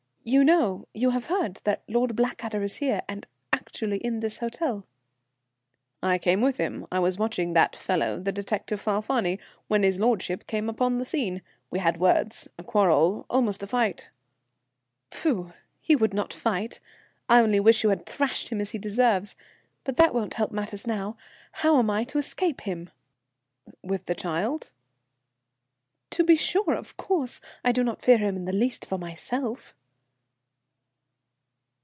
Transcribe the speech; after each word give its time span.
You 0.23 0.43
know, 0.43 0.87
you 0.93 1.09
have 1.09 1.25
heard, 1.25 1.55
that 1.63 1.81
Lord 1.87 2.15
Blackadder 2.15 2.61
is 2.61 2.77
here, 2.77 3.01
and 3.09 3.25
actually 3.51 3.97
in 3.97 4.19
this 4.19 4.37
hotel?" 4.37 4.85
"I 6.03 6.19
came 6.19 6.41
with 6.41 6.57
him. 6.57 6.85
I 6.91 6.99
was 6.99 7.17
watching 7.17 7.53
that 7.53 7.75
fellow, 7.75 8.19
the 8.19 8.31
detective 8.31 8.79
Falfani, 8.79 9.39
when 9.67 9.81
his 9.81 9.99
lordship 9.99 10.45
came 10.45 10.69
upon 10.69 10.99
the 10.99 11.05
scene. 11.05 11.41
We 11.71 11.79
had 11.79 11.99
words, 11.99 12.47
a 12.59 12.63
quarrel, 12.63 13.25
almost 13.31 13.63
a 13.63 13.67
fight." 13.67 14.09
"Pfu! 15.09 15.53
He 15.79 15.95
would 15.95 16.13
not 16.13 16.33
fight! 16.33 16.79
I 17.27 17.41
only 17.41 17.59
wish 17.59 17.81
you 17.83 17.89
had 17.89 18.05
thrashed 18.05 18.49
him 18.49 18.61
as 18.61 18.71
he 18.71 18.77
deserves. 18.77 19.35
But 19.83 19.97
that 19.97 20.13
won't 20.13 20.35
help 20.35 20.51
matters 20.51 20.85
now. 20.85 21.17
How 21.53 21.79
am 21.79 21.89
I 21.89 22.03
to 22.03 22.19
escape 22.19 22.61
him?" 22.61 22.91
"With 23.81 24.05
the 24.05 24.13
child?" 24.15 24.71
"To 26.11 26.23
be 26.23 26.35
sure. 26.35 26.75
Of 26.75 26.95
course, 26.95 27.41
I 27.65 27.71
do 27.71 27.83
not 27.83 28.03
fear 28.03 28.19
him 28.19 28.35
in 28.35 28.45
the 28.45 28.53
least 28.53 28.85
for 28.85 28.99
myself." 28.99 29.73